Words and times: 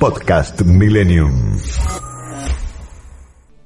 Podcast 0.00 0.62
Millennium. 0.62 1.58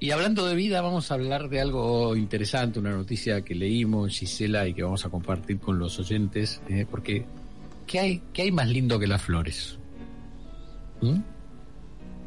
Y 0.01 0.11
hablando 0.11 0.47
de 0.47 0.57
vida, 0.57 0.81
vamos 0.83 1.13
a 1.13 1.15
hablar 1.15 1.49
de 1.49 1.61
algo 1.61 2.17
interesante, 2.17 2.81
una 2.81 2.91
noticia 2.91 3.43
que 3.43 3.55
leímos, 3.55 4.19
Gisela, 4.19 4.67
y 4.67 4.75
que 4.75 4.83
vamos 4.83 5.07
a 5.07 5.11
compartir 5.11 5.61
con 5.61 5.79
los 5.79 5.97
oyentes, 6.01 6.61
eh, 6.69 6.87
porque 6.91 7.25
¿qué 7.87 8.01
hay, 8.01 8.23
¿qué 8.33 8.43
hay 8.43 8.51
más 8.51 8.69
lindo 8.69 8.99
que 8.99 9.07
las 9.07 9.23
flores? 9.23 9.79
¿Mm? 11.01 11.21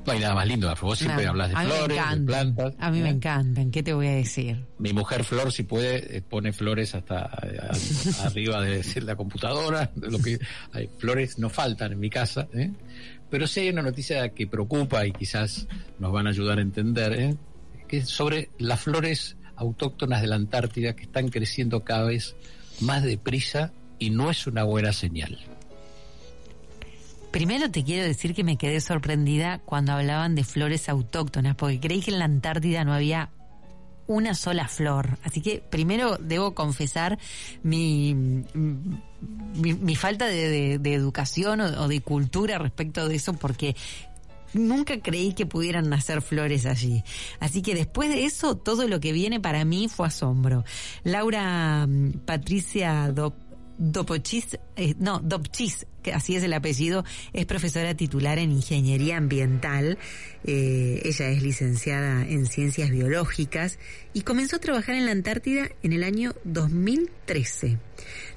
No 0.07 0.13
hay 0.13 0.19
nada 0.19 0.35
más 0.35 0.47
lindo, 0.47 0.73
vos 0.81 0.97
siempre 0.97 1.25
No, 1.25 1.31
hablas 1.31 1.49
de 1.49 1.55
me 1.55 1.65
flores, 1.65 1.97
de 2.11 2.21
plantas. 2.25 2.73
A 2.79 2.91
mí 2.91 3.01
me 3.01 3.09
¿eh? 3.09 3.11
encantan, 3.11 3.71
¿qué 3.71 3.83
te 3.83 3.93
voy 3.93 4.07
a 4.07 4.11
decir? 4.11 4.65
Mi 4.79 4.93
mujer 4.93 5.25
Flor, 5.25 5.51
si 5.51 5.63
puede, 5.63 6.17
eh, 6.17 6.21
pone 6.21 6.53
flores 6.53 6.95
hasta 6.95 7.25
eh, 7.43 7.57
a- 7.61 8.25
arriba 8.27 8.61
de 8.61 8.83
la 9.01 9.15
computadora. 9.17 9.91
de 9.95 10.09
Lo 10.09 10.19
que, 10.19 10.39
hay, 10.71 10.89
flores 10.97 11.37
no 11.39 11.49
faltan 11.49 11.91
en 11.91 11.99
mi 11.99 12.09
casa. 12.09 12.47
¿eh? 12.53 12.71
Pero 13.29 13.45
sí 13.47 13.59
hay 13.59 13.69
una 13.69 13.81
noticia 13.81 14.29
que 14.29 14.47
preocupa 14.47 15.05
y 15.05 15.11
quizás 15.11 15.67
nos 15.99 16.13
van 16.13 16.27
a 16.27 16.29
ayudar 16.29 16.59
a 16.59 16.61
entender, 16.61 17.11
¿eh? 17.13 17.35
que 17.89 17.97
es 17.97 18.09
sobre 18.09 18.49
las 18.59 18.79
flores 18.79 19.35
autóctonas 19.57 20.21
de 20.21 20.27
la 20.27 20.37
Antártida 20.37 20.95
que 20.95 21.03
están 21.03 21.27
creciendo 21.27 21.83
cada 21.83 22.05
vez 22.05 22.35
más 22.79 23.03
deprisa 23.03 23.73
y 23.99 24.09
no 24.11 24.29
es 24.31 24.47
una 24.47 24.63
buena 24.63 24.93
señal. 24.93 25.37
Primero 27.31 27.69
te 27.69 27.83
quiero 27.83 28.03
decir 28.05 28.33
que 28.33 28.43
me 28.43 28.57
quedé 28.57 28.81
sorprendida 28.81 29.59
cuando 29.59 29.91
hablaban 29.91 30.35
de 30.35 30.43
flores 30.43 30.89
autóctonas, 30.89 31.55
porque 31.55 31.79
creí 31.79 32.01
que 32.01 32.11
en 32.11 32.19
la 32.19 32.25
Antártida 32.25 32.83
no 32.83 32.93
había 32.93 33.29
una 34.07 34.33
sola 34.33 34.67
flor. 34.67 35.17
Así 35.23 35.41
que 35.41 35.61
primero 35.69 36.17
debo 36.17 36.55
confesar 36.55 37.19
mi, 37.63 38.15
mi, 39.53 39.95
falta 39.95 40.25
de, 40.25 40.75
educación 40.75 41.61
o, 41.61 41.83
o 41.83 41.87
de 41.87 42.01
cultura 42.01 42.57
respecto 42.57 43.07
de 43.07 43.15
eso, 43.15 43.33
porque 43.33 43.75
nunca 44.53 44.99
creí 45.01 45.33
que 45.33 45.45
pudieran 45.45 45.89
nacer 45.89 46.21
flores 46.21 46.65
allí. 46.65 47.03
Así 47.39 47.61
que 47.61 47.75
después 47.75 48.09
de 48.09 48.25
eso, 48.25 48.55
todo 48.55 48.87
lo 48.87 48.99
que 48.99 49.11
viene 49.11 49.39
para 49.39 49.65
mí 49.65 49.87
fue 49.89 50.07
asombro. 50.07 50.63
Laura 51.03 51.85
mm, 51.87 52.19
Patricia 52.25 53.11
Dop 53.11 53.46
Dopochis, 53.77 54.57
eh, 54.75 54.95
no, 54.97 55.19
Dopchis, 55.19 55.85
que 56.01 56.11
así 56.11 56.35
es 56.35 56.43
el 56.43 56.53
apellido, 56.53 57.05
es 57.33 57.45
profesora 57.45 57.95
titular 57.95 58.39
en 58.39 58.51
Ingeniería 58.51 59.17
Ambiental. 59.17 59.97
Eh, 60.43 61.01
ella 61.05 61.29
es 61.29 61.43
licenciada 61.43 62.25
en 62.27 62.47
Ciencias 62.47 62.89
Biológicas 62.89 63.77
y 64.13 64.21
comenzó 64.21 64.55
a 64.55 64.59
trabajar 64.59 64.95
en 64.95 65.05
la 65.05 65.11
Antártida 65.11 65.69
en 65.83 65.93
el 65.93 66.03
año 66.03 66.33
2013. 66.43 67.77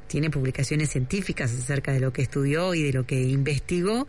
Tiene 0.08 0.28
publicaciones 0.28 0.90
científicas 0.90 1.52
acerca 1.52 1.92
de 1.92 2.00
lo 2.00 2.12
que 2.12 2.22
estudió 2.22 2.74
y 2.74 2.82
de 2.82 2.92
lo 2.92 3.06
que 3.06 3.22
investigó. 3.22 4.06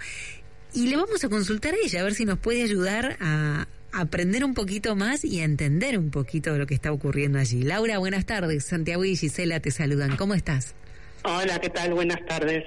Y 0.73 0.87
le 0.87 0.97
vamos 0.97 1.23
a 1.23 1.29
consultar 1.29 1.75
a 1.75 1.77
ella 1.83 2.01
a 2.01 2.03
ver 2.03 2.15
si 2.15 2.25
nos 2.25 2.39
puede 2.39 2.63
ayudar 2.63 3.17
a 3.19 3.67
aprender 3.93 4.43
un 4.43 4.53
poquito 4.53 4.95
más 4.95 5.23
y 5.23 5.41
a 5.41 5.43
entender 5.43 5.97
un 5.97 6.09
poquito 6.09 6.53
de 6.53 6.59
lo 6.59 6.67
que 6.67 6.73
está 6.73 6.91
ocurriendo 6.91 7.39
allí. 7.39 7.63
Laura, 7.63 7.99
buenas 7.99 8.25
tardes. 8.25 8.65
Santiago 8.65 9.05
y 9.05 9.15
Gisela 9.15 9.59
te 9.59 9.71
saludan. 9.71 10.17
¿Cómo 10.17 10.33
estás? 10.33 10.75
Hola, 11.23 11.59
¿qué 11.59 11.69
tal? 11.69 11.93
Buenas 11.93 12.25
tardes. 12.25 12.63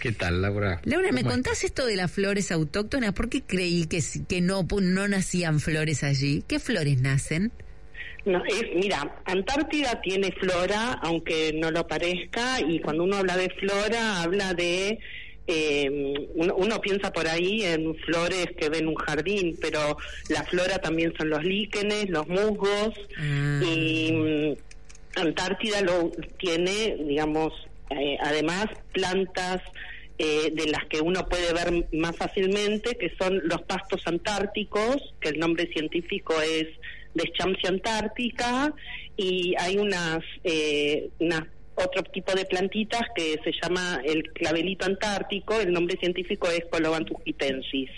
¿Qué 0.00 0.12
tal, 0.12 0.42
Laura? 0.42 0.80
Laura, 0.84 1.12
¿me 1.12 1.22
¿Cómo 1.22 1.32
contás 1.32 1.64
esto 1.64 1.86
de 1.86 1.96
las 1.96 2.10
flores 2.12 2.52
autóctonas? 2.52 3.12
¿Por 3.12 3.28
qué 3.30 3.42
creí 3.42 3.86
que, 3.86 4.00
si- 4.02 4.24
que 4.24 4.40
no, 4.40 4.66
no 4.82 5.08
nacían 5.08 5.60
flores 5.60 6.04
allí? 6.04 6.42
¿Qué 6.46 6.58
flores 6.58 7.00
nacen? 7.00 7.52
No, 8.26 8.42
es, 8.44 8.64
mira, 8.74 9.16
Antártida 9.24 10.00
tiene 10.02 10.32
flora, 10.32 10.92
aunque 11.02 11.52
no 11.54 11.70
lo 11.70 11.86
parezca, 11.86 12.60
y 12.60 12.80
cuando 12.80 13.04
uno 13.04 13.16
habla 13.16 13.36
de 13.36 13.48
flora, 13.50 14.22
habla 14.22 14.52
de... 14.54 14.98
eh, 15.46 16.14
uno, 16.34 16.54
uno 16.56 16.80
piensa 16.80 17.12
por 17.12 17.28
ahí 17.28 17.62
en 17.64 17.94
flores 17.96 18.46
que 18.58 18.68
ven 18.70 18.88
un 18.88 18.94
jardín, 18.96 19.56
pero 19.60 19.96
la 20.30 20.42
flora 20.44 20.78
también 20.78 21.12
son 21.16 21.28
los 21.30 21.44
líquenes, 21.44 22.08
los 22.10 22.26
musgos, 22.28 22.94
Ah. 23.18 23.60
y 23.64 24.12
mm, 24.12 25.20
Antártida 25.20 25.80
lo 25.82 26.10
tiene, 26.38 26.96
digamos, 27.06 27.52
eh, 27.90 28.16
además 28.20 28.66
plantas 28.92 29.62
eh, 30.18 30.50
de 30.52 30.66
las 30.68 30.84
que 30.86 31.00
uno 31.00 31.28
puede 31.28 31.52
ver 31.52 31.88
más 31.92 32.16
fácilmente, 32.16 32.96
que 32.96 33.12
son 33.18 33.40
los 33.44 33.62
pastos 33.62 34.02
antárticos, 34.06 35.14
que 35.20 35.30
el 35.30 35.38
nombre 35.38 35.66
científico 35.72 36.34
es 36.40 36.68
Deschamps 37.14 37.64
antártica, 37.68 38.72
y 39.16 39.54
hay 39.58 39.76
unas, 39.76 40.20
eh, 40.44 41.08
unas 41.18 41.42
otro 41.76 42.04
tipo 42.04 42.32
de 42.32 42.44
plantitas 42.44 43.02
que 43.14 43.40
se 43.42 43.52
llama 43.60 44.00
el 44.04 44.32
clavelito 44.32 44.86
antártico, 44.86 45.60
el 45.60 45.72
nombre 45.72 45.96
científico 45.98 46.48
es 46.48 46.64
Colobanthus 46.70 47.18
hitensis. 47.24 47.90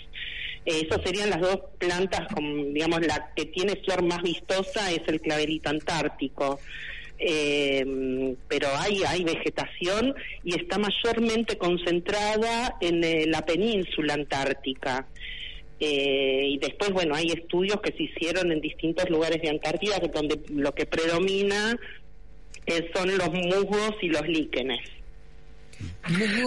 Eh, 0.65 0.81
Esas 0.89 1.01
serían 1.03 1.29
las 1.29 1.41
dos 1.41 1.59
plantas, 1.77 2.27
con, 2.33 2.73
digamos, 2.73 3.05
la 3.05 3.31
que 3.35 3.45
tiene 3.45 3.75
flor 3.85 4.03
más 4.03 4.21
vistosa 4.23 4.91
es 4.91 5.01
el 5.07 5.21
clavelito 5.21 5.69
antártico. 5.69 6.59
Eh, 7.19 8.35
pero 8.47 8.67
hay, 8.77 9.03
hay 9.03 9.23
vegetación 9.23 10.13
y 10.43 10.55
está 10.55 10.77
mayormente 10.77 11.57
concentrada 11.57 12.75
en 12.79 13.03
eh, 13.03 13.25
la 13.27 13.45
península 13.45 14.13
antártica. 14.13 15.07
Eh, 15.79 16.41
y 16.53 16.57
después, 16.59 16.91
bueno, 16.91 17.15
hay 17.15 17.27
estudios 17.31 17.81
que 17.81 17.91
se 17.91 18.03
hicieron 18.03 18.51
en 18.51 18.61
distintos 18.61 19.09
lugares 19.09 19.41
de 19.41 19.49
Antártida 19.49 19.99
donde 20.11 20.39
lo 20.49 20.73
que 20.73 20.85
predomina 20.87 21.77
eh, 22.65 22.89
son 22.95 23.15
los 23.17 23.31
musgos 23.31 23.95
y 24.01 24.09
los 24.09 24.27
líquenes. 24.27 24.79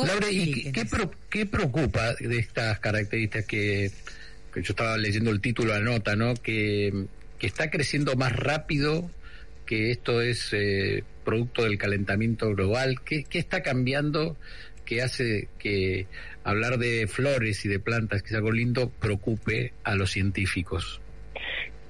Laura, 0.05 0.31
y 0.31 0.41
¿y 0.43 0.63
qué, 0.65 0.73
qué 0.73 0.85
pro- 0.85 1.13
qué 1.31 1.47
preocupa 1.47 2.15
de 2.15 2.39
estas 2.39 2.81
características 2.81 3.47
que, 3.47 3.91
que 4.53 4.63
yo 4.63 4.73
estaba 4.73 4.97
leyendo 4.99 5.31
el 5.31 5.41
título 5.41 5.73
de 5.73 5.79
la 5.79 5.85
nota, 5.85 6.17
¿no? 6.17 6.35
Que, 6.35 6.93
que 7.39 7.47
está 7.47 7.71
creciendo 7.71 8.17
más 8.17 8.35
rápido, 8.35 9.09
que 9.71 9.93
esto 9.93 10.21
es 10.21 10.53
eh, 10.53 11.05
producto 11.25 11.63
del 11.63 11.79
calentamiento 11.79 12.53
global. 12.57 12.97
¿Qué, 13.05 13.23
qué 13.23 13.39
está 13.39 13.63
cambiando 13.63 14.37
que 14.85 15.01
hace 15.01 15.47
que 15.61 16.09
hablar 16.43 16.77
de 16.79 17.07
flores 17.07 17.65
y 17.65 17.69
de 17.69 17.79
plantas, 17.79 18.25
que 18.25 18.31
es 18.31 18.35
algo 18.35 18.51
lindo, 18.51 18.91
preocupe 18.91 19.73
a 19.85 19.95
los 19.95 20.11
científicos? 20.11 21.01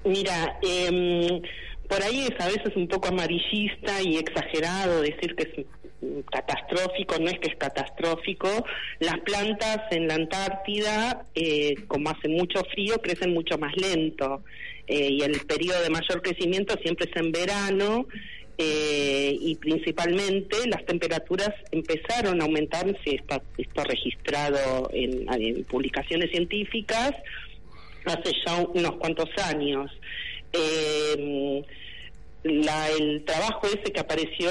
Mira, 0.04 0.58
em, 0.60 1.41
por 1.88 2.02
ahí 2.02 2.28
es 2.30 2.38
a 2.38 2.48
veces 2.48 2.76
un 2.76 2.86
poco 2.86 3.08
amarillista 3.08 4.02
y 4.02 4.18
exagerado 4.18 5.00
decir 5.00 5.34
que 5.34 5.44
es 5.44 5.66
catastrófico, 6.30 7.18
no 7.18 7.30
es 7.30 7.38
que 7.38 7.48
es 7.48 7.56
catastrófico. 7.56 8.62
Las 8.98 9.20
plantas 9.20 9.91
en 9.91 10.06
la 10.06 10.16
Antártida, 10.16 11.24
eh, 11.34 11.76
como 11.88 12.10
hace 12.10 12.28
mucho 12.28 12.62
frío, 12.74 12.98
crecen 12.98 13.32
mucho 13.32 13.56
más 13.56 13.74
lento 13.74 14.44
eh, 14.90 15.08
y 15.08 15.22
el 15.22 15.38
periodo 15.46 15.80
de 15.82 15.90
mayor 15.90 16.20
crecimiento 16.20 16.76
siempre 16.82 17.08
es 17.08 17.16
en 17.16 17.30
verano. 17.30 18.06
eh, 18.62 19.38
y 19.40 19.54
principalmente 19.54 20.56
las 20.66 20.84
temperaturas 20.84 21.48
empezaron 21.70 22.42
a 22.42 22.44
aumentar, 22.44 22.84
si 23.02 23.14
está 23.14 23.40
esto 23.56 23.84
registrado 23.84 24.90
en, 24.92 25.64
publicaciones 25.64 26.30
científicas, 26.30 27.12
hace 28.04 28.32
ya 28.44 28.56
unos 28.74 28.97
cuantos 28.97 29.30
años. 29.44 29.91
Eh, 30.53 31.62
el 32.42 33.24
trabajo 33.24 33.66
ese 33.68 33.92
que 33.92 34.00
apareció, 34.00 34.50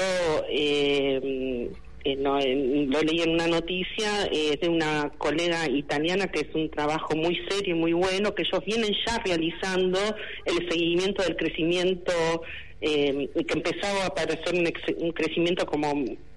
eh, 2.04 2.16
no, 2.16 2.40
en- 2.40 2.90
lo 2.90 3.00
leí 3.02 3.20
en 3.20 3.30
una 3.30 3.46
noticia, 3.46 4.26
eh, 4.32 4.58
de 4.60 4.68
una 4.68 5.10
colega 5.18 5.68
italiana 5.68 6.28
que 6.28 6.40
es 6.40 6.54
un 6.54 6.70
trabajo 6.70 7.14
muy 7.16 7.36
serio 7.48 7.74
y 7.76 7.78
muy 7.78 7.92
bueno, 7.92 8.34
que 8.34 8.42
ellos 8.42 8.64
vienen 8.64 8.94
ya 9.06 9.18
realizando 9.24 9.98
el 10.46 10.68
seguimiento 10.70 11.22
del 11.22 11.36
crecimiento, 11.36 12.12
eh, 12.80 13.28
que 13.46 13.54
empezaba 13.54 14.04
a 14.04 14.06
aparecer 14.06 14.54
un, 14.54 14.66
ex- 14.66 14.94
un 14.98 15.12
crecimiento 15.12 15.66
como 15.66 15.92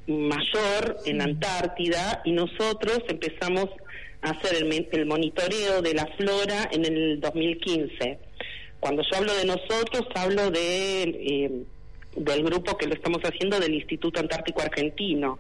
mayor 0.08 0.98
en 1.06 1.22
Antártida, 1.22 2.22
y 2.26 2.32
nosotros 2.34 3.00
empezamos 3.08 3.68
a 4.22 4.32
hacer 4.32 4.62
el, 4.62 4.88
el 4.92 5.06
monitoreo 5.06 5.82
de 5.82 5.94
la 5.94 6.06
flora 6.18 6.70
en 6.72 6.86
el 6.86 7.20
2015. 7.22 8.20
Cuando 8.82 9.02
yo 9.10 9.18
hablo 9.18 9.34
de 9.36 9.46
nosotros, 9.46 10.04
hablo 10.16 10.52
de, 10.52 11.04
eh, 11.04 11.52
del 12.18 12.44
grupo 12.44 12.78
que 12.78 12.86
lo 12.88 12.94
estamos 12.96 13.22
haciendo 13.24 13.60
del 13.60 13.74
Instituto 13.76 14.20
Antártico 14.20 14.62
Argentino. 14.62 15.40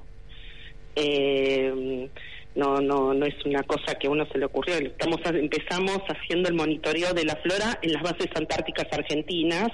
Eh, 0.95 2.09
no 2.55 2.79
no 2.79 3.13
no 3.13 3.25
es 3.25 3.33
una 3.45 3.63
cosa 3.63 3.95
que 3.95 4.07
a 4.07 4.09
uno 4.11 4.25
se 4.31 4.37
le 4.37 4.45
ocurrió. 4.45 4.75
Estamos 4.75 5.19
empezamos 5.25 5.99
haciendo 6.07 6.49
el 6.49 6.55
monitoreo 6.55 7.13
de 7.13 7.25
la 7.25 7.35
flora 7.37 7.79
en 7.81 7.93
las 7.93 8.03
bases 8.03 8.27
antárticas 8.35 8.87
argentinas 8.91 9.71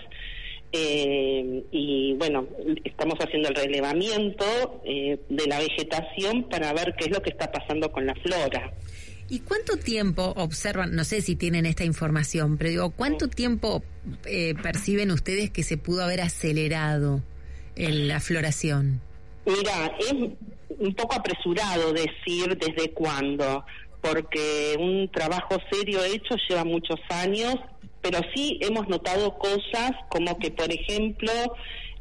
eh, 0.72 1.64
y 1.72 2.14
bueno 2.14 2.48
estamos 2.84 3.16
haciendo 3.20 3.50
el 3.50 3.56
relevamiento 3.56 4.82
eh, 4.86 5.20
de 5.28 5.48
la 5.48 5.60
vegetación 5.60 6.48
para 6.48 6.72
ver 6.74 6.94
qué 6.98 7.06
es 7.06 7.12
lo 7.12 7.22
que 7.22 7.32
está 7.32 7.52
pasando 7.52 7.92
con 7.92 8.06
la 8.06 8.16
flora. 8.16 8.72
¿Y 9.32 9.42
cuánto 9.42 9.78
tiempo 9.78 10.34
observan, 10.38 10.96
no 10.96 11.04
sé 11.04 11.22
si 11.22 11.36
tienen 11.36 11.68
esta 11.68 11.84
información, 11.84 12.58
pero 12.58 12.70
digo, 12.72 12.90
¿cuánto 12.90 13.28
tiempo 13.28 13.84
eh, 14.26 14.56
perciben 14.62 15.12
ustedes 15.12 15.52
que 15.52 15.62
se 15.62 15.78
pudo 15.78 16.04
haber 16.04 16.22
acelerado 16.22 17.22
en 17.76 18.08
la 18.08 18.20
floración? 18.20 19.02
Mira, 19.46 19.96
es 20.00 20.14
un 20.80 20.94
poco 20.94 21.16
apresurado 21.16 21.94
decir 21.94 22.58
desde 22.58 22.92
cuándo, 22.92 23.66
porque 24.02 24.76
un 24.80 25.10
trabajo 25.12 25.58
serio 25.72 26.04
hecho 26.04 26.36
lleva 26.48 26.64
muchos 26.64 27.00
años, 27.10 27.56
pero 28.02 28.20
sí 28.34 28.60
hemos 28.62 28.88
notado 28.88 29.38
cosas 29.38 29.92
como 30.10 30.38
que, 30.40 30.52
por 30.52 30.72
ejemplo, 30.72 31.32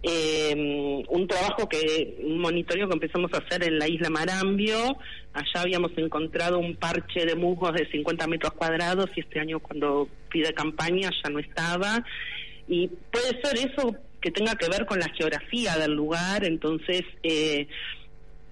eh, 0.02 1.05
un 1.08 1.26
trabajo 1.26 1.69
que, 1.69 2.19
un 2.23 2.38
monitoreo 2.38 2.88
que 2.88 2.94
empezamos 2.94 3.32
a 3.35 3.38
hacer 3.38 3.64
en 3.64 3.79
la 3.79 3.88
isla 3.88 4.11
Marambio, 4.11 4.96
allá 5.32 5.62
habíamos 5.62 5.90
encontrado 5.96 6.58
un 6.58 6.76
parche 6.76 7.26
de 7.26 7.35
musgos 7.35 7.73
de 7.73 7.90
50 7.90 8.26
metros 8.29 8.52
cuadrados 8.52 9.06
y 9.17 9.20
este 9.20 9.40
año 9.40 9.58
cuando 9.58 10.08
pide 10.31 10.52
campaña 10.55 11.11
ya 11.23 11.31
no 11.31 11.40
estaba. 11.40 12.05
Y 12.69 12.88
puede 12.88 13.40
ser 13.43 13.70
eso 13.70 13.96
que 14.20 14.30
tenga 14.30 14.54
que 14.56 14.68
ver 14.68 14.86
con 14.86 14.98
la 14.98 15.08
geografía 15.10 15.76
del 15.76 15.92
lugar, 15.92 16.44
entonces 16.44 17.02
eh, 17.22 17.68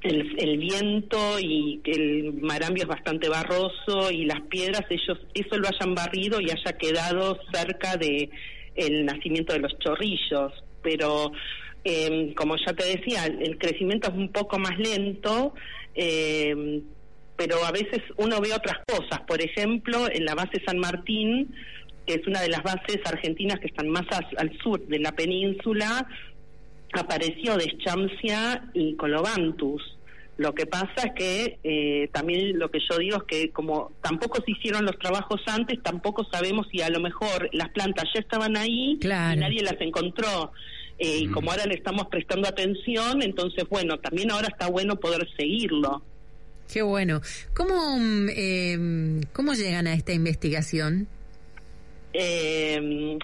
el, 0.03 0.59
viento 0.59 1.39
y 1.41 1.81
el 1.85 2.35
marambio 2.35 2.85
es 2.85 2.89
bastante 2.89 3.29
barroso 3.29 4.11
y 4.11 4.25
las 4.25 4.41
piedras, 4.43 4.83
ellos 4.91 5.19
eso 5.35 5.59
lo 5.59 5.69
hayan 5.69 5.95
barrido 5.95 6.41
y 6.41 6.51
haya 6.51 6.77
quedado 6.79 7.39
cerca 7.53 7.97
de 7.97 8.31
el 8.77 9.07
nacimiento 9.07 9.53
de 9.53 9.61
los 9.61 9.79
chorrillos, 9.79 10.53
pero 10.83 11.33
eh, 11.85 12.35
como 12.37 12.57
ya 12.57 12.73
te 12.75 12.85
decía, 12.85 13.27
el 13.27 13.59
crecimiento 13.59 14.09
es 14.09 14.15
un 14.15 14.31
poco 14.31 14.59
más 14.59 14.79
lento, 14.79 15.55
eh, 15.95 16.83
pero 17.37 17.65
a 17.65 17.73
veces 17.73 18.03
uno 18.17 18.41
ve 18.41 18.53
otras 18.53 18.79
cosas, 18.87 19.21
por 19.27 19.41
ejemplo, 19.43 20.09
en 20.11 20.25
la 20.25 20.35
base 20.35 20.63
San 20.65 20.79
Martín, 20.79 21.55
que 22.07 22.15
es 22.15 22.27
una 22.27 22.41
de 22.41 22.49
las 22.49 22.63
bases 22.63 22.99
argentinas 23.05 23.59
que 23.61 23.67
están 23.67 23.89
más 23.89 24.07
al 24.37 24.57
sur 24.59 24.87
de 24.87 24.99
la 24.99 25.13
península, 25.13 26.07
apareció 26.93 27.57
Deschamsia 27.57 28.69
y 28.75 28.95
Colobantus. 28.95 29.83
Lo 30.39 30.55
que 30.55 30.67
pasa 30.67 30.93
es 30.97 31.13
que 31.15 31.59
eh, 31.65 32.09
también 32.13 32.59
lo 32.59 32.71
que 32.71 32.79
yo 32.91 32.99
digo 32.99 33.17
es 33.17 33.23
que 33.25 33.51
como 33.51 33.93
tampoco 34.03 34.43
se 34.45 34.53
hicieron 34.53 34.85
los 34.85 34.99
trabajos 34.99 35.41
antes, 35.47 35.83
tampoco 35.83 36.27
sabemos 36.31 36.67
si 36.71 36.83
a 36.83 36.91
lo 36.91 37.01
mejor 37.01 37.49
las 37.53 37.71
plantas 37.71 38.05
ya 38.15 38.21
estaban 38.21 38.57
ahí 38.57 38.99
y 39.01 39.07
nadie 39.07 39.63
las 39.63 39.81
encontró. 39.81 40.53
Eh, 40.99 41.21
y 41.23 41.29
como 41.29 41.51
ahora 41.51 41.67
le 41.67 41.75
estamos 41.75 42.07
prestando 42.09 42.49
atención, 42.49 43.23
entonces 43.23 43.65
bueno, 43.69 43.99
también 43.99 44.31
ahora 44.31 44.49
está 44.49 44.69
bueno 44.69 44.97
poder 44.97 45.27
seguirlo. 45.37 46.03
Qué 46.71 46.83
bueno. 46.83 47.21
¿Cómo, 47.55 47.99
eh, 48.31 49.21
¿cómo 49.33 49.55
llegan 49.55 49.87
a 49.87 49.95
esta 49.95 50.13
investigación? 50.13 51.09
Eh, 52.19 53.19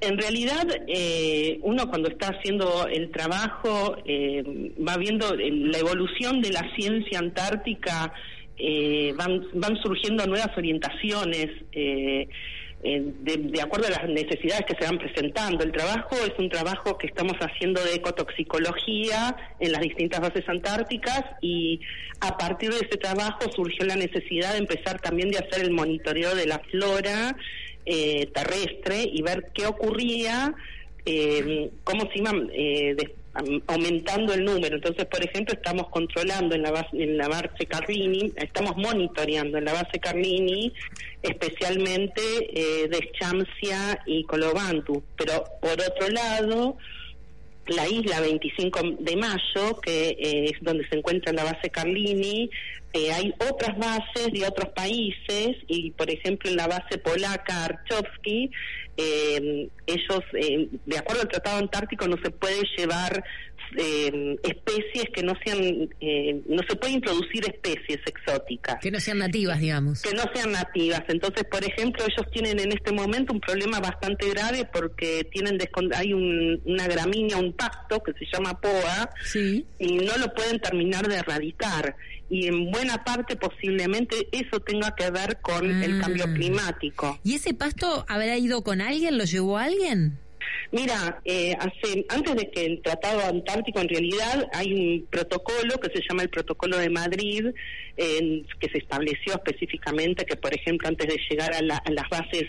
en 0.00 0.16
realidad, 0.16 0.66
eh, 0.86 1.58
uno 1.62 1.88
cuando 1.88 2.08
está 2.08 2.28
haciendo 2.28 2.86
el 2.86 3.10
trabajo 3.10 3.96
eh, 4.06 4.72
va 4.86 4.96
viendo 4.96 5.34
la 5.36 5.78
evolución 5.78 6.40
de 6.40 6.50
la 6.50 6.74
ciencia 6.74 7.18
antártica, 7.18 8.12
eh, 8.56 9.12
van, 9.14 9.76
surgiendo 9.82 10.26
nuevas 10.26 10.56
orientaciones. 10.56 11.48
De, 12.82 13.36
de, 13.36 13.60
acuerdo 13.60 13.88
a 13.88 13.90
las 13.90 14.08
necesidades 14.08 14.64
que 14.66 14.74
se 14.74 14.86
van 14.86 14.96
presentando. 14.96 15.62
El 15.62 15.70
trabajo 15.70 16.16
es 16.24 16.32
un 16.38 16.48
trabajo 16.48 16.96
que 16.96 17.08
estamos 17.08 17.34
haciendo 17.38 17.84
de 17.84 17.96
ecotoxicología 17.96 19.36
en 19.58 19.72
las 19.72 19.82
distintas 19.82 20.20
bases 20.20 20.48
antárticas 20.48 21.22
y 21.42 21.78
a 22.20 22.38
partir 22.38 22.70
de 22.70 22.76
ese 22.76 22.96
trabajo 22.96 23.40
surgió 23.54 23.84
la 23.84 23.96
necesidad 23.96 24.52
de 24.52 24.60
empezar 24.60 24.98
también 24.98 25.30
de 25.30 25.36
hacer 25.36 25.62
el 25.62 25.72
monitoreo 25.72 26.34
de 26.34 26.46
la 26.46 26.58
flora 26.70 27.36
eh, 27.86 28.26
terrestre 28.32 29.02
y 29.02 29.22
ver 29.22 29.50
qué 29.54 29.66
ocurría, 29.66 30.54
eh, 31.04 31.70
cómo 31.84 32.10
se 32.10 32.18
iban 32.18 32.50
eh, 32.52 32.96
aumentando 33.66 34.34
el 34.34 34.44
número. 34.44 34.76
Entonces, 34.76 35.06
por 35.06 35.24
ejemplo, 35.24 35.54
estamos 35.54 35.88
controlando 35.88 36.54
en 36.54 36.62
la 36.62 36.72
base, 36.72 37.02
en 37.02 37.16
la 37.16 37.28
base 37.28 37.66
Carlini, 37.68 38.32
estamos 38.36 38.76
monitoreando 38.76 39.58
en 39.58 39.64
la 39.64 39.72
base 39.72 39.98
Carlini, 40.00 40.72
especialmente 41.22 42.20
eh, 42.22 42.88
de 42.88 43.12
Chamsia 43.18 44.02
y 44.06 44.24
Colobantu. 44.24 45.02
Pero 45.16 45.44
por 45.60 45.72
otro 45.72 46.08
lado, 46.08 46.76
la 47.66 47.88
isla 47.88 48.20
25 48.20 48.80
de 48.98 49.16
mayo, 49.16 49.80
que 49.80 50.16
es 50.18 50.58
donde 50.60 50.86
se 50.88 50.96
encuentra 50.96 51.32
la 51.32 51.44
base 51.44 51.70
Carlini, 51.70 52.50
eh, 52.92 53.12
hay 53.12 53.34
otras 53.50 53.78
bases 53.78 54.32
de 54.32 54.46
otros 54.46 54.72
países 54.74 55.56
y, 55.68 55.92
por 55.92 56.10
ejemplo, 56.10 56.50
en 56.50 56.56
la 56.56 56.66
base 56.66 56.98
polaca 56.98 57.64
Archovsky, 57.64 58.50
eh, 58.96 59.68
ellos, 59.86 60.20
eh, 60.34 60.68
de 60.86 60.98
acuerdo 60.98 61.22
al 61.22 61.28
Tratado 61.28 61.58
Antártico, 61.58 62.08
no 62.08 62.16
se 62.22 62.30
puede 62.30 62.62
llevar 62.76 63.22
eh, 63.76 64.36
especies 64.42 65.06
que 65.12 65.22
no 65.22 65.34
sean, 65.44 65.88
eh, 66.00 66.42
no 66.46 66.62
se 66.68 66.76
puede 66.76 66.94
introducir 66.94 67.44
especies 67.44 68.00
exóticas. 68.06 68.76
Que 68.80 68.90
no 68.90 69.00
sean 69.00 69.18
nativas, 69.18 69.60
digamos. 69.60 70.02
Que 70.02 70.14
no 70.14 70.24
sean 70.34 70.52
nativas. 70.52 71.02
Entonces, 71.08 71.44
por 71.44 71.64
ejemplo, 71.64 72.04
ellos 72.04 72.30
tienen 72.32 72.58
en 72.60 72.72
este 72.72 72.92
momento 72.92 73.32
un 73.32 73.40
problema 73.40 73.80
bastante 73.80 74.28
grave 74.30 74.68
porque 74.72 75.28
tienen 75.32 75.58
hay 75.94 76.12
una 76.12 76.86
gramínea, 76.86 77.36
un 77.36 77.52
pacto 77.52 78.02
que 78.02 78.12
se 78.12 78.26
llama 78.32 78.58
POA, 78.60 79.10
y 79.78 79.98
no 79.98 80.16
lo 80.18 80.32
pueden 80.34 80.60
terminar 80.60 81.06
de 81.08 81.16
erradicar 81.16 81.96
y 82.30 82.46
en 82.46 82.70
buena 82.70 83.02
parte 83.04 83.36
posiblemente 83.36 84.28
eso 84.30 84.60
tenga 84.60 84.94
que 84.94 85.10
ver 85.10 85.38
con 85.42 85.82
el 85.82 86.00
cambio 86.00 86.24
ah. 86.28 86.32
climático. 86.32 87.18
¿Y 87.24 87.34
ese 87.34 87.52
pasto 87.52 88.06
habrá 88.08 88.38
ido 88.38 88.62
con 88.62 88.80
alguien? 88.80 89.18
¿Lo 89.18 89.24
llevó 89.24 89.58
alguien? 89.58 90.18
Mira, 90.72 91.20
eh, 91.24 91.54
hace, 91.58 92.06
antes 92.08 92.36
de 92.36 92.50
que 92.50 92.64
el 92.64 92.82
Tratado 92.82 93.24
Antártico, 93.24 93.80
en 93.80 93.88
realidad 93.88 94.48
hay 94.52 94.72
un 94.72 95.06
protocolo 95.10 95.78
que 95.80 95.90
se 95.92 96.02
llama 96.08 96.22
el 96.22 96.30
Protocolo 96.30 96.78
de 96.78 96.90
Madrid, 96.90 97.46
que 97.96 98.68
se 98.72 98.78
estableció 98.78 99.34
específicamente 99.34 100.24
que, 100.24 100.36
por 100.36 100.54
ejemplo, 100.54 100.88
antes 100.88 101.06
de 101.06 101.20
llegar 101.28 101.52
a, 101.52 101.60
las 101.60 102.08
bases 102.08 102.46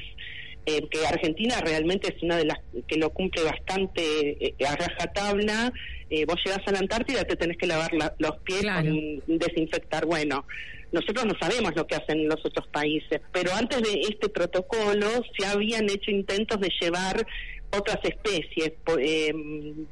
eh, 0.67 0.87
que 0.91 1.07
Argentina 1.07 1.59
realmente 1.59 2.13
es 2.15 2.21
una 2.21 2.37
de 2.37 2.45
las 2.45 2.59
que 2.87 2.95
lo 2.97 3.09
cumple 3.09 3.43
bastante 3.43 4.45
eh, 4.45 4.55
a 4.67 4.75
rajatabla. 4.75 5.73
Eh, 6.07 6.25
vos 6.25 6.35
llegas 6.45 6.61
a 6.67 6.71
la 6.71 6.79
Antártida, 6.79 7.23
te 7.23 7.35
tenés 7.35 7.57
que 7.57 7.65
lavar 7.65 7.89
los 8.19 8.37
pies 8.43 8.61
con 8.61 9.39
desinfectar. 9.39 10.05
Bueno, 10.05 10.45
nosotros 10.91 11.25
no 11.25 11.33
sabemos 11.39 11.71
lo 11.75 11.87
que 11.87 11.95
hacen 11.95 12.27
los 12.27 12.45
otros 12.45 12.67
países, 12.67 13.21
pero 13.31 13.51
antes 13.55 13.81
de 13.81 14.01
este 14.01 14.29
protocolo 14.29 15.07
se 15.35 15.47
habían 15.47 15.89
hecho 15.89 16.11
intentos 16.11 16.59
de 16.59 16.69
llevar 16.79 17.25
otras 17.71 17.99
especies. 18.03 18.73
Eh, 18.99 19.33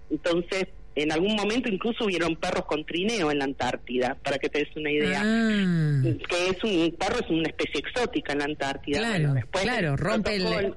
entonces, 0.10 0.68
en 0.96 1.12
algún 1.12 1.36
momento 1.36 1.70
incluso 1.70 2.06
hubieron 2.06 2.36
perros 2.36 2.66
con 2.66 2.86
trineo 2.86 3.32
en 3.32 3.40
la 3.40 3.46
Antártida, 3.46 4.18
para 4.24 4.38
que 4.38 4.50
te 4.50 4.60
des 4.60 4.76
una 4.76 4.92
idea. 4.92 5.22
Ah. 5.24 6.02
Que 6.04 6.50
es 6.50 6.64
un 6.64 6.96
perro 6.98 7.20
es 7.24 7.30
una 7.30 7.48
especie 7.48 7.80
exótica 7.80 8.34
en 8.34 8.40
la 8.40 8.46
Antártida. 8.46 9.00
Claro, 9.00 9.34
claro, 9.52 9.96
rompe 9.96 10.36
el... 10.36 10.74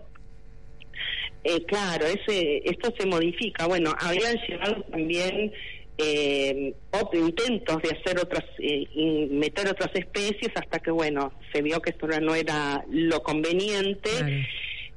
Eh, 1.45 1.65
claro, 1.65 2.07
ese, 2.07 2.63
esto 2.65 2.95
se 2.97 3.05
modifica. 3.05 3.67
Bueno, 3.67 3.93
habían 3.99 4.37
llegado 4.47 4.81
también 4.85 5.53
eh, 5.99 6.73
intentos 7.15 7.83
de 7.83 7.99
hacer 7.99 8.19
otras, 8.21 8.45
eh, 8.59 9.29
meter 9.29 9.69
otras 9.69 9.91
especies 9.95 10.53
hasta 10.55 10.79
que, 10.79 10.93
bueno, 10.93 11.33
se 11.53 11.63
vio 11.63 11.81
que 11.83 11.91
esto 11.91 12.07
no 12.21 12.37
era 12.37 12.85
lo 12.91 13.25
conveniente. 13.25 14.11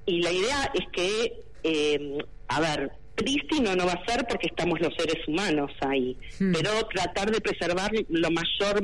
Y 0.05 0.21
la 0.21 0.31
idea 0.31 0.71
es 0.75 0.85
que 0.91 1.44
eh, 1.65 2.17
a 2.48 2.60
ver, 2.62 2.91
prístino 3.15 3.75
no 3.75 3.86
va 3.86 3.93
a 3.93 4.05
ser 4.05 4.25
porque 4.27 4.48
estamos 4.48 4.79
los 4.79 4.93
seres 4.95 5.25
humanos 5.27 5.72
ahí, 5.81 6.17
hmm. 6.39 6.51
pero 6.53 6.69
tratar 6.93 7.31
de 7.31 7.41
preservar 7.41 7.91
lo 8.10 8.29
mayor, 8.29 8.81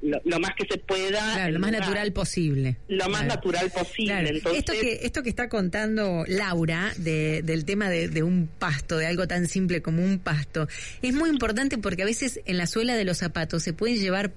lo, 0.00 0.40
más 0.40 0.52
que 0.56 0.66
se 0.70 0.78
pueda. 0.78 1.48
lo 1.50 1.58
más 1.58 1.72
natural 1.72 2.12
posible. 2.12 2.76
Lo 2.88 3.08
más 3.08 3.26
natural 3.26 3.70
posible. 3.70 4.40
esto, 4.54 4.72
que, 4.72 5.00
esto 5.02 5.22
que 5.22 5.28
está 5.28 5.48
contando 5.48 6.24
Laura 6.26 6.92
de, 6.96 7.42
del 7.42 7.64
tema 7.64 7.90
de, 7.90 8.08
de, 8.08 8.22
un 8.22 8.48
pasto, 8.58 8.96
de 8.96 9.06
algo 9.06 9.26
tan 9.26 9.46
simple 9.46 9.82
como 9.82 10.02
un 10.02 10.18
pasto, 10.18 10.68
es 11.02 11.12
muy 11.12 11.28
importante 11.28 11.78
porque 11.78 12.02
a 12.02 12.06
veces 12.06 12.40
en 12.46 12.56
la 12.56 12.66
suela 12.66 12.94
de 12.94 13.04
los 13.04 13.18
zapatos 13.18 13.62
se 13.62 13.72
pueden 13.72 13.96
llevar 13.96 14.32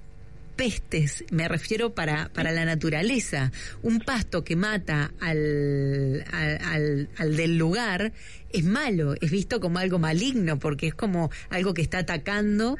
pestes, 0.55 1.25
me 1.31 1.47
refiero 1.47 1.93
para, 1.93 2.29
para 2.29 2.51
la 2.51 2.65
naturaleza. 2.65 3.51
Un 3.83 3.99
pasto 3.99 4.43
que 4.43 4.55
mata 4.55 5.11
al, 5.19 6.25
al, 6.31 7.09
al, 7.17 7.35
del 7.35 7.57
lugar 7.57 8.13
es 8.51 8.63
malo, 8.63 9.15
es 9.19 9.31
visto 9.31 9.59
como 9.59 9.79
algo 9.79 9.99
maligno, 9.99 10.59
porque 10.59 10.87
es 10.87 10.95
como 10.95 11.29
algo 11.49 11.73
que 11.73 11.81
está 11.81 11.99
atacando 11.99 12.77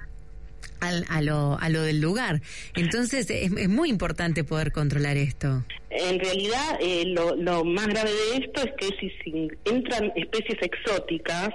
al, 0.79 1.05
a, 1.09 1.21
lo, 1.21 1.59
a 1.59 1.69
lo 1.69 1.81
del 1.81 2.01
lugar. 2.01 2.41
Entonces 2.75 3.29
es, 3.29 3.51
es 3.51 3.69
muy 3.69 3.89
importante 3.89 4.43
poder 4.43 4.71
controlar 4.71 5.17
esto. 5.17 5.63
En 5.89 6.19
realidad, 6.19 6.77
eh, 6.81 7.03
lo, 7.07 7.35
lo, 7.35 7.63
más 7.63 7.87
grave 7.87 8.11
de 8.11 8.45
esto 8.45 8.61
es 8.63 8.73
que 8.77 8.87
si, 8.99 9.09
si, 9.23 9.47
entran 9.63 10.11
especies 10.15 10.57
exóticas, 10.61 11.49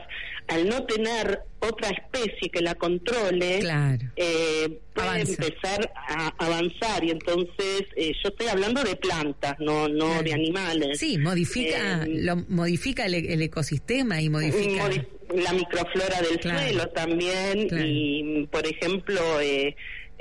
al 0.50 0.69
no 0.69 0.85
tener 0.85 1.40
otra 1.61 1.90
especie 1.90 2.50
que 2.50 2.61
la 2.61 2.75
controle, 2.75 3.61
claro. 3.61 4.04
eh, 4.16 4.80
puede 4.92 5.21
empezar 5.21 5.92
a 5.95 6.28
avanzar. 6.38 7.04
Y 7.04 7.11
entonces, 7.11 7.83
eh, 7.97 8.12
yo 8.23 8.30
estoy 8.30 8.49
hablando 8.49 8.83
de 8.83 8.97
plantas, 8.97 9.54
no 9.61 9.88
no 9.88 10.07
claro. 10.07 10.23
de 10.25 10.33
animales. 10.33 10.99
Sí, 10.99 11.19
modifica, 11.19 12.02
Eh, 12.02 12.23
lo, 12.23 12.37
modifica 12.49 13.07
el, 13.07 13.14
el, 13.14 13.42
ecosistema 13.42 14.21
y 14.21 14.28
modifica... 14.28 14.83
Modi 14.83 15.02
la 15.35 15.52
microflora 15.52 16.21
del 16.23 16.40
claro. 16.40 16.59
suelo 16.59 16.88
también. 16.88 17.69
Y, 17.73 18.47
por 18.50 18.66
ejemplo... 18.66 19.21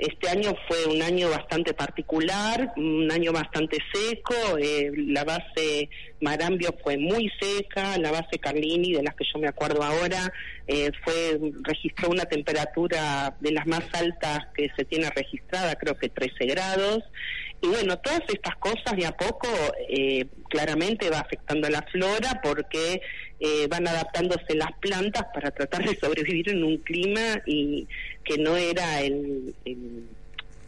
Este 0.00 0.30
año 0.30 0.54
fue 0.66 0.86
un 0.86 1.02
año 1.02 1.28
bastante 1.28 1.74
particular, 1.74 2.72
un 2.78 3.12
año 3.12 3.32
bastante 3.32 3.76
seco, 3.92 4.56
eh, 4.58 4.90
la 4.96 5.24
base 5.24 5.90
Marambio 6.22 6.74
fue 6.82 6.96
muy 6.96 7.30
seca, 7.38 7.98
la 7.98 8.10
base 8.10 8.38
Carlini, 8.38 8.94
de 8.94 9.02
las 9.02 9.14
que 9.14 9.26
yo 9.30 9.38
me 9.38 9.48
acuerdo 9.48 9.82
ahora, 9.82 10.32
eh, 10.66 10.90
fue 11.04 11.38
registró 11.64 12.08
una 12.08 12.24
temperatura 12.24 13.36
de 13.40 13.52
las 13.52 13.66
más 13.66 13.82
altas 13.92 14.46
que 14.54 14.70
se 14.74 14.86
tiene 14.86 15.10
registrada, 15.10 15.74
creo 15.74 15.98
que 15.98 16.08
13 16.08 16.46
grados. 16.46 17.04
Y 17.60 17.68
bueno, 17.68 17.98
todas 17.98 18.22
estas 18.32 18.56
cosas 18.56 18.96
de 18.96 19.04
a 19.04 19.12
poco 19.14 19.48
eh, 19.86 20.24
claramente 20.48 21.10
va 21.10 21.18
afectando 21.18 21.66
a 21.66 21.70
la 21.70 21.82
flora 21.82 22.40
porque 22.42 23.02
eh, 23.40 23.66
van 23.68 23.88
adaptándose 23.88 24.54
las 24.54 24.72
plantas 24.80 25.24
para 25.32 25.50
tratar 25.50 25.88
de 25.88 25.96
sobrevivir 25.96 26.50
en 26.50 26.62
un 26.62 26.76
clima 26.78 27.42
y 27.46 27.88
que 28.22 28.38
no 28.38 28.56
era 28.56 29.00
el, 29.00 29.54
el 29.64 30.04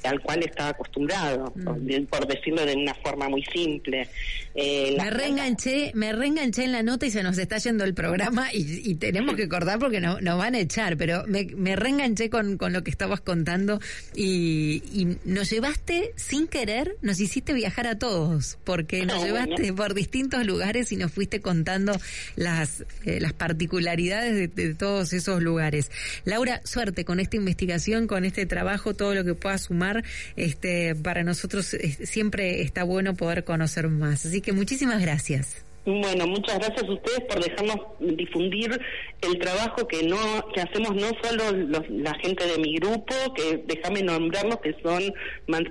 al 0.04 0.20
cual 0.20 0.42
estaba 0.42 0.70
acostumbrado, 0.70 1.52
mm. 1.54 2.04
por 2.06 2.26
decirlo 2.26 2.64
de 2.64 2.74
una 2.74 2.94
forma 2.94 3.28
muy 3.28 3.44
simple. 3.44 4.08
Eh, 4.54 4.96
me 4.98 5.10
reenganché, 5.10 5.92
me 5.94 6.12
reenganché 6.12 6.64
en 6.64 6.72
la 6.72 6.82
nota 6.82 7.06
y 7.06 7.10
se 7.10 7.22
nos 7.22 7.38
está 7.38 7.58
yendo 7.58 7.84
el 7.84 7.94
programa 7.94 8.52
y, 8.52 8.90
y 8.90 8.94
tenemos 8.96 9.34
que 9.34 9.48
cortar 9.48 9.78
porque 9.78 10.00
nos 10.00 10.20
no 10.20 10.36
van 10.36 10.54
a 10.54 10.60
echar, 10.60 10.96
pero 10.96 11.24
me, 11.26 11.46
me 11.56 11.76
reenganché 11.76 12.28
con, 12.28 12.58
con, 12.58 12.72
lo 12.72 12.82
que 12.82 12.90
estabas 12.90 13.20
contando 13.20 13.80
y, 14.14 14.82
y, 14.92 15.16
nos 15.24 15.50
llevaste 15.50 16.12
sin 16.16 16.48
querer, 16.48 16.96
nos 17.02 17.20
hiciste 17.20 17.52
viajar 17.52 17.86
a 17.86 17.98
todos, 17.98 18.58
porque 18.64 19.06
nos 19.06 19.22
oh, 19.22 19.24
llevaste 19.24 19.54
bueno. 19.54 19.76
por 19.76 19.94
distintos 19.94 20.46
lugares 20.46 20.92
y 20.92 20.96
nos 20.96 21.12
fuiste 21.12 21.40
contando 21.40 21.92
las, 22.36 22.84
eh, 23.04 23.20
las 23.20 23.32
particularidades 23.32 24.34
de, 24.34 24.48
de 24.48 24.74
todos 24.74 25.12
esos 25.12 25.42
lugares. 25.42 25.90
Laura, 26.24 26.60
suerte 26.64 27.04
con 27.04 27.20
esta 27.20 27.36
investigación, 27.36 28.06
con 28.06 28.24
este 28.24 28.46
trabajo, 28.46 28.94
todo 28.94 29.14
lo 29.14 29.24
que 29.24 29.34
puedas 29.34 29.62
sumar 29.62 29.91
este, 30.36 30.94
para 30.94 31.22
nosotros 31.24 31.76
siempre 32.04 32.62
está 32.62 32.84
bueno 32.84 33.14
poder 33.14 33.44
conocer 33.44 33.88
más. 33.88 34.26
Así 34.26 34.40
que 34.40 34.52
muchísimas 34.52 35.00
gracias. 35.00 35.64
Bueno, 35.84 36.28
muchas 36.28 36.60
gracias 36.60 36.88
a 36.88 36.92
ustedes 36.92 37.20
por 37.28 37.42
dejarnos 37.42 37.76
difundir 37.98 38.80
el 39.20 39.38
trabajo 39.40 39.88
que 39.88 40.04
no 40.04 40.16
que 40.54 40.60
hacemos 40.60 40.94
no 40.94 41.10
solo 41.20 41.50
los, 41.50 41.90
la 41.90 42.14
gente 42.20 42.46
de 42.46 42.58
mi 42.58 42.76
grupo, 42.76 43.14
que 43.34 43.64
déjame 43.66 44.02
nombrarlos, 44.02 44.58
que 44.60 44.76
son 44.80 45.02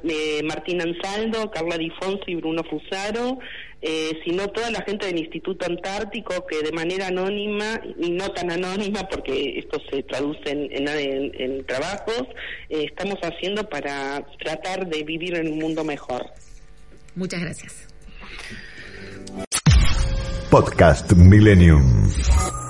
eh, 0.03 0.43
Martín 0.43 0.81
Ansaldo, 0.81 1.49
Carla 1.49 1.77
Difonso 1.77 2.23
y 2.27 2.35
Bruno 2.35 2.61
Fusaro, 2.65 3.39
eh, 3.81 4.19
sino 4.25 4.49
toda 4.49 4.69
la 4.69 4.81
gente 4.81 5.05
del 5.05 5.17
Instituto 5.17 5.65
Antártico 5.65 6.45
que 6.45 6.61
de 6.61 6.73
manera 6.73 7.07
anónima 7.07 7.81
y 7.97 8.11
no 8.11 8.29
tan 8.33 8.51
anónima 8.51 9.07
porque 9.07 9.59
esto 9.59 9.81
se 9.89 10.03
traduce 10.03 10.49
en, 10.49 10.87
en, 10.87 11.65
trabajos, 11.65 12.23
eh, 12.69 12.83
estamos 12.89 13.17
haciendo 13.23 13.69
para 13.69 14.27
tratar 14.43 14.89
de 14.89 15.03
vivir 15.03 15.35
en 15.35 15.53
un 15.53 15.59
mundo 15.59 15.85
mejor. 15.85 16.25
Muchas 17.15 17.39
gracias. 17.39 17.87
Podcast 20.51 21.15
Millennium. 21.15 22.60